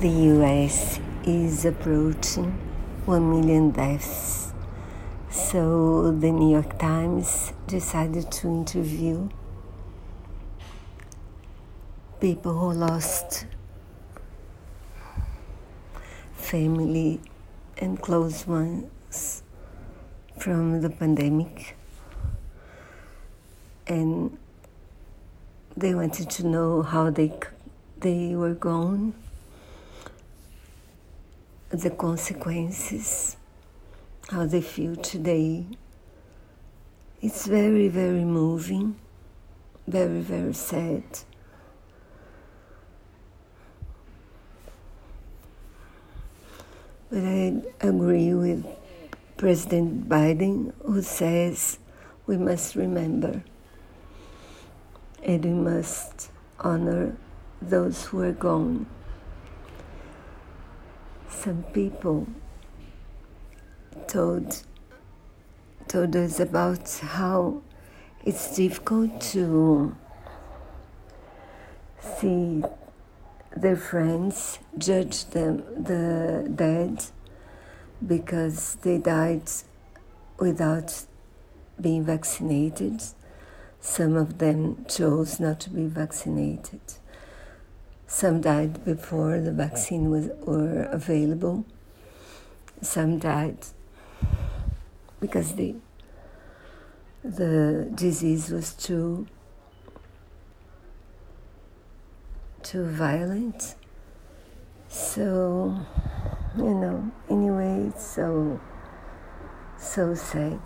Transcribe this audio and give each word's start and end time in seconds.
the 0.00 0.08
US 0.08 1.00
is 1.24 1.64
approaching 1.64 2.52
1 3.06 3.30
million 3.30 3.72
deaths. 3.72 4.52
So 5.28 6.12
the 6.12 6.30
New 6.30 6.52
York 6.52 6.78
Times 6.78 7.52
decided 7.66 8.30
to 8.30 8.46
interview 8.46 9.28
people 12.20 12.56
who 12.56 12.74
lost 12.74 13.46
family 16.32 17.20
and 17.78 18.00
close 18.00 18.46
ones 18.46 19.42
from 20.38 20.80
the 20.80 20.90
pandemic. 20.90 21.76
And 23.88 24.38
they 25.76 25.92
wanted 25.92 26.30
to 26.30 26.46
know 26.46 26.82
how 26.82 27.10
they 27.10 27.32
they 27.98 28.36
were 28.36 28.54
gone 28.54 29.14
the 31.78 31.90
consequences, 31.90 33.36
how 34.30 34.46
they 34.46 34.60
feel 34.60 34.96
today. 34.96 35.66
It's 37.20 37.46
very, 37.46 37.88
very 37.88 38.24
moving, 38.24 38.96
very, 39.86 40.20
very 40.20 40.54
sad. 40.54 41.02
But 47.10 47.24
I 47.24 47.62
agree 47.80 48.34
with 48.34 48.66
President 49.36 50.08
Biden, 50.08 50.72
who 50.84 51.00
says 51.00 51.78
we 52.26 52.36
must 52.36 52.74
remember 52.74 53.42
and 55.22 55.44
we 55.44 55.50
must 55.52 56.30
honor 56.60 57.16
those 57.60 58.04
who 58.06 58.20
are 58.20 58.32
gone 58.32 58.86
some 61.42 61.62
people 61.72 62.26
told 64.08 64.62
told 65.86 66.16
us 66.16 66.40
about 66.40 66.88
how 67.00 67.62
it's 68.24 68.56
difficult 68.56 69.20
to 69.20 69.94
see 72.18 72.62
their 73.56 73.76
friends 73.76 74.58
judge 74.76 75.26
them 75.26 75.62
the 75.84 76.50
dead 76.54 77.04
because 78.04 78.76
they 78.82 78.98
died 78.98 79.48
without 80.38 81.04
being 81.80 82.04
vaccinated. 82.04 83.02
Some 83.80 84.16
of 84.16 84.38
them 84.38 84.84
chose 84.88 85.38
not 85.38 85.60
to 85.60 85.70
be 85.70 85.86
vaccinated. 85.86 86.80
Some 88.10 88.40
died 88.40 88.86
before 88.86 89.38
the 89.38 89.52
vaccine 89.52 90.10
was 90.10 90.28
were 90.40 90.84
available. 90.84 91.66
Some 92.80 93.18
died 93.18 93.58
because 95.20 95.52
the 95.56 95.76
the 97.22 97.86
disease 97.94 98.50
was 98.50 98.72
too 98.72 99.26
too 102.62 102.86
violent. 102.86 103.74
So, 104.88 105.76
you 106.56 106.74
know, 106.74 107.12
anyway, 107.28 107.88
it's 107.88 108.06
so 108.06 108.58
so 109.76 110.14
sad. 110.14 110.60